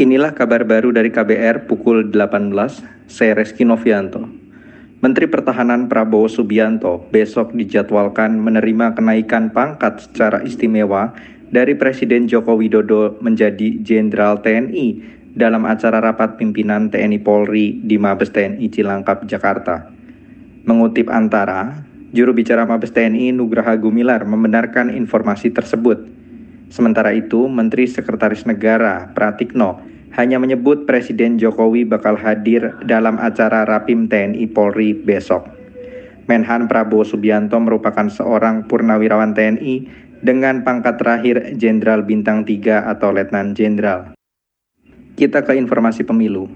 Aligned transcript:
Inilah 0.00 0.32
kabar 0.32 0.64
baru 0.64 0.96
dari 0.96 1.12
KBR 1.12 1.68
pukul 1.68 2.08
18, 2.08 2.56
saya 3.04 3.36
Reski 3.36 3.68
Novianto. 3.68 4.24
Menteri 5.04 5.28
Pertahanan 5.28 5.92
Prabowo 5.92 6.24
Subianto 6.24 7.04
besok 7.12 7.52
dijadwalkan 7.52 8.32
menerima 8.40 8.96
kenaikan 8.96 9.52
pangkat 9.52 10.00
secara 10.08 10.40
istimewa 10.40 11.12
dari 11.52 11.76
Presiden 11.76 12.24
Joko 12.24 12.56
Widodo 12.56 13.20
menjadi 13.20 13.76
Jenderal 13.84 14.40
TNI 14.40 15.04
dalam 15.36 15.68
acara 15.68 16.00
rapat 16.00 16.40
pimpinan 16.40 16.88
TNI 16.88 17.20
Polri 17.20 17.76
di 17.84 18.00
Mabes 18.00 18.32
TNI 18.32 18.72
Cilangkap, 18.72 19.28
Jakarta. 19.28 19.84
Mengutip 20.64 21.12
Antara, 21.12 21.76
juru 22.16 22.32
bicara 22.32 22.64
Mabes 22.64 22.96
TNI 22.96 23.36
Nugraha 23.36 23.76
Gumilar 23.76 24.24
membenarkan 24.24 24.96
informasi 24.96 25.52
tersebut. 25.52 26.08
Sementara 26.72 27.12
itu, 27.12 27.52
Menteri 27.52 27.84
Sekretaris 27.84 28.48
Negara 28.48 29.12
Pratikno 29.12 29.89
hanya 30.14 30.42
menyebut 30.42 30.90
Presiden 30.90 31.38
Jokowi 31.38 31.86
bakal 31.86 32.18
hadir 32.18 32.74
dalam 32.82 33.20
acara 33.22 33.62
Rapim 33.62 34.10
TNI 34.10 34.46
Polri 34.50 34.94
besok. 34.94 35.46
Menhan 36.26 36.70
Prabowo 36.70 37.02
Subianto 37.02 37.58
merupakan 37.58 38.06
seorang 38.06 38.66
purnawirawan 38.70 39.34
TNI 39.34 39.74
dengan 40.22 40.62
pangkat 40.62 41.00
terakhir 41.00 41.58
Jenderal 41.58 42.06
Bintang 42.06 42.46
3 42.46 42.86
atau 42.86 43.10
Letnan 43.10 43.54
Jenderal. 43.56 44.14
Kita 45.18 45.42
ke 45.42 45.58
informasi 45.58 46.06
pemilu. 46.06 46.46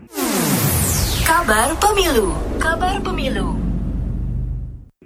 Kabar 1.27 1.75
Pemilu. 1.77 2.33
Kabar 2.57 2.97
Pemilu. 3.03 3.59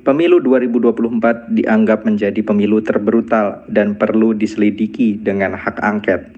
Pemilu 0.06 0.40
2024 0.40 1.52
dianggap 1.52 2.06
menjadi 2.08 2.40
pemilu 2.40 2.80
terbrutal 2.80 3.66
dan 3.68 3.92
perlu 3.92 4.32
diselidiki 4.32 5.20
dengan 5.20 5.52
hak 5.52 5.76
angket. 5.84 6.37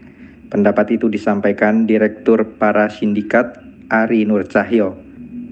Pendapat 0.51 0.99
itu 0.99 1.07
disampaikan 1.07 1.87
Direktur 1.87 2.59
Para 2.59 2.91
Sindikat 2.91 3.63
Ari 3.87 4.27
Nur 4.27 4.43
Cahyo. 4.51 4.99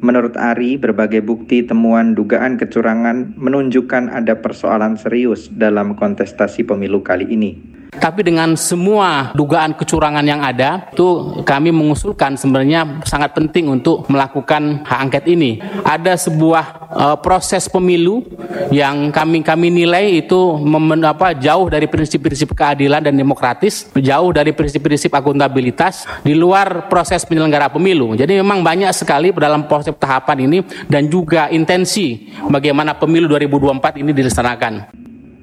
Menurut 0.02 0.34
Ari, 0.34 0.74
berbagai 0.74 1.22
bukti 1.22 1.62
temuan 1.62 2.18
dugaan 2.18 2.58
kecurangan 2.58 3.38
menunjukkan 3.38 4.10
ada 4.10 4.38
persoalan 4.38 4.98
serius 4.98 5.50
dalam 5.54 5.94
kontestasi 5.94 6.66
pemilu 6.66 7.02
kali 7.06 7.30
ini. 7.30 7.77
Tapi 7.88 8.20
dengan 8.20 8.52
semua 8.54 9.32
dugaan 9.32 9.72
kecurangan 9.72 10.22
yang 10.22 10.44
ada, 10.44 10.92
itu 10.92 11.40
kami 11.42 11.72
mengusulkan 11.72 12.36
sebenarnya 12.36 13.00
sangat 13.08 13.32
penting 13.32 13.72
untuk 13.72 14.04
melakukan 14.12 14.84
hak 14.84 14.98
angket 15.08 15.24
ini. 15.24 15.56
Ada 15.82 16.20
sebuah 16.20 16.64
uh, 16.92 17.16
proses 17.18 17.64
pemilu 17.66 18.28
yang 18.68 19.08
kami 19.08 19.40
kami 19.40 19.72
nilai 19.72 20.20
itu 20.20 20.60
memen, 20.60 21.00
apa, 21.08 21.32
jauh 21.32 21.66
dari 21.72 21.88
prinsip-prinsip 21.88 22.52
keadilan 22.52 23.08
dan 23.08 23.16
demokratis, 23.16 23.88
jauh 23.96 24.30
dari 24.36 24.52
prinsip-prinsip 24.52 25.08
akuntabilitas 25.12 26.04
di 26.20 26.36
luar 26.36 26.92
proses 26.92 27.24
penyelenggara 27.24 27.72
pemilu. 27.72 28.12
Jadi 28.14 28.36
memang 28.36 28.60
banyak 28.60 28.92
sekali 28.92 29.32
dalam 29.32 29.64
proses 29.64 29.96
tahapan 29.96 30.44
ini 30.44 30.58
dan 30.86 31.08
juga 31.08 31.48
intensi 31.48 32.30
bagaimana 32.46 32.94
pemilu 32.94 33.26
2024 33.32 34.00
ini 34.04 34.10
dilaksanakan. 34.12 34.72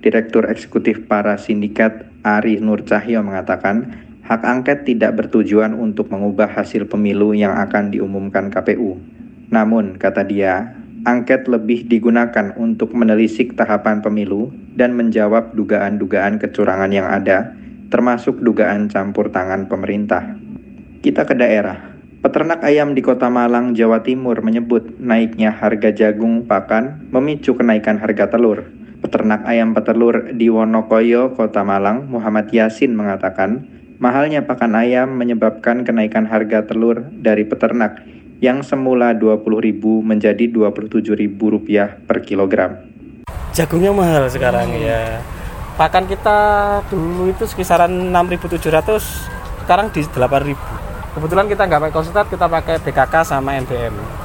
Direktur 0.06 0.46
Eksekutif 0.46 1.10
Para 1.10 1.34
Sindikat 1.34 2.15
Ari 2.26 2.58
Nur 2.58 2.82
Cahyo 2.82 3.22
mengatakan, 3.22 3.94
hak 4.26 4.42
angket 4.42 4.90
tidak 4.90 5.14
bertujuan 5.14 5.78
untuk 5.78 6.10
mengubah 6.10 6.50
hasil 6.50 6.90
pemilu 6.90 7.38
yang 7.38 7.54
akan 7.54 7.94
diumumkan 7.94 8.50
KPU. 8.50 8.98
Namun, 9.54 10.02
kata 10.02 10.26
dia, 10.26 10.74
angket 11.06 11.46
lebih 11.46 11.86
digunakan 11.86 12.58
untuk 12.58 12.98
menelisik 12.98 13.54
tahapan 13.54 14.02
pemilu 14.02 14.50
dan 14.74 14.98
menjawab 14.98 15.54
dugaan-dugaan 15.54 16.42
kecurangan 16.42 16.90
yang 16.90 17.06
ada, 17.06 17.54
termasuk 17.94 18.42
dugaan 18.42 18.90
campur 18.90 19.30
tangan 19.30 19.70
pemerintah. 19.70 20.34
Kita 21.06 21.30
ke 21.30 21.38
daerah. 21.38 21.94
Peternak 22.26 22.66
ayam 22.66 22.98
di 22.98 23.06
Kota 23.06 23.30
Malang, 23.30 23.78
Jawa 23.78 24.02
Timur 24.02 24.42
menyebut 24.42 24.98
naiknya 24.98 25.54
harga 25.54 25.94
jagung 25.94 26.50
pakan 26.50 27.06
memicu 27.14 27.54
kenaikan 27.54 28.02
harga 28.02 28.34
telur. 28.34 28.66
Peternak 29.06 29.46
ayam 29.46 29.78
petelur 29.78 30.34
di 30.34 30.50
Wonokoyo, 30.50 31.38
Kota 31.38 31.62
Malang, 31.62 32.10
Muhammad 32.10 32.50
Yasin 32.50 32.98
mengatakan, 32.98 33.62
mahalnya 34.02 34.42
pakan 34.50 34.74
ayam 34.74 35.14
menyebabkan 35.14 35.86
kenaikan 35.86 36.26
harga 36.26 36.66
telur 36.66 37.06
dari 37.14 37.46
peternak 37.46 38.02
yang 38.42 38.66
semula 38.66 39.14
Rp20.000 39.14 39.84
menjadi 40.02 40.50
Rp27.000 40.50 41.38
per 42.10 42.18
kilogram. 42.26 42.82
Jagungnya 43.54 43.94
mahal 43.94 44.26
sekarang 44.26 44.74
ya. 44.74 45.22
Pakan 45.78 46.10
kita 46.10 46.38
dulu 46.90 47.30
itu 47.30 47.46
sekisaran 47.46 48.10
6.700, 48.10 49.70
sekarang 49.70 49.94
di 49.94 50.02
8.000. 50.02 50.58
Kebetulan 51.14 51.46
kita 51.46 51.62
nggak 51.70 51.82
pakai 51.86 51.94
konsentrat, 51.94 52.26
kita 52.26 52.50
pakai 52.50 52.82
BKK 52.82 53.14
sama 53.22 53.54
NBM 53.62 54.25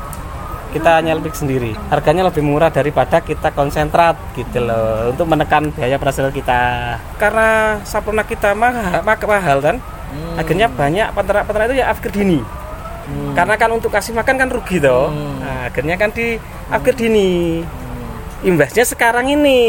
kita 0.71 1.03
nyelpik 1.03 1.35
sendiri 1.35 1.75
harganya 1.91 2.27
lebih 2.31 2.41
murah 2.41 2.71
daripada 2.71 3.21
kita 3.21 3.51
konsentrat 3.53 4.17
gitu 4.39 4.63
loh 4.63 5.11
untuk 5.13 5.27
menekan 5.27 5.75
biaya 5.75 5.99
operasional 5.99 6.31
kita 6.31 6.97
karena 7.19 7.79
saprona 7.83 8.23
kita 8.25 8.55
mahal, 8.55 9.03
mahal 9.05 9.59
kan 9.59 9.77
hmm. 9.83 10.39
akhirnya 10.39 10.67
banyak 10.71 11.11
peternak-peternak 11.13 11.67
itu 11.71 11.77
ya 11.83 11.87
akhir 11.91 12.11
dini 12.15 12.41
hmm. 12.41 13.35
karena 13.35 13.55
kan 13.59 13.71
untuk 13.75 13.91
kasih 13.91 14.15
makan 14.15 14.37
kan 14.39 14.49
rugi 14.49 14.79
toh 14.79 15.11
hmm. 15.11 15.35
nah, 15.43 15.61
akhirnya 15.69 15.97
kan 15.99 16.11
di 16.15 16.39
akhir 16.71 16.95
dini 16.95 17.61
hmm. 17.61 18.49
imbasnya 18.49 18.87
sekarang 18.87 19.29
ini 19.35 19.61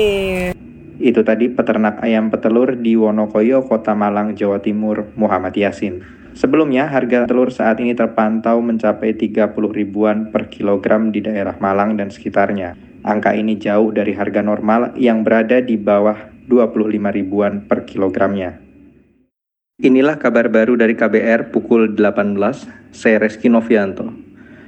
itu 1.02 1.26
tadi 1.26 1.50
peternak 1.50 1.98
ayam 2.06 2.30
petelur 2.30 2.78
di 2.78 2.94
Wonokoyo, 2.94 3.66
Kota 3.66 3.98
Malang, 3.98 4.38
Jawa 4.38 4.62
Timur, 4.62 5.10
Muhammad 5.18 5.58
Yasin. 5.58 6.21
Sebelumnya, 6.32 6.88
harga 6.88 7.28
telur 7.28 7.52
saat 7.52 7.84
ini 7.84 7.92
terpantau 7.92 8.64
mencapai 8.64 9.18
30 9.18 9.52
ribuan 9.72 10.32
per 10.32 10.48
kilogram 10.48 11.12
di 11.12 11.20
daerah 11.20 11.60
Malang 11.60 12.00
dan 12.00 12.08
sekitarnya. 12.08 12.78
Angka 13.02 13.34
ini 13.34 13.58
jauh 13.58 13.90
dari 13.90 14.14
harga 14.14 14.46
normal 14.46 14.94
yang 14.96 15.26
berada 15.26 15.58
di 15.58 15.76
bawah 15.76 16.30
25 16.46 16.88
ribuan 17.10 17.66
per 17.66 17.84
kilogramnya. 17.90 18.62
Inilah 19.82 20.22
kabar 20.22 20.46
baru 20.46 20.78
dari 20.78 20.94
KBR 20.94 21.50
pukul 21.50 21.98
18, 21.98 22.38
saya 22.94 23.18
Reski 23.18 23.50
Novianto. 23.50 24.21